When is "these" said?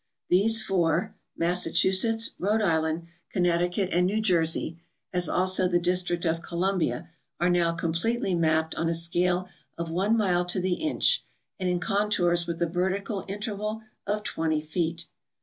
0.29-0.63